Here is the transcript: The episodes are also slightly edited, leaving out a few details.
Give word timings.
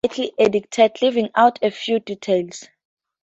The 0.03 0.33
episodes 0.39 0.39
are 0.39 0.43
also 0.45 0.49
slightly 0.59 0.85
edited, 0.87 1.01
leaving 1.03 1.29
out 1.35 1.59
a 1.61 1.69
few 1.69 1.99
details. 1.99 2.67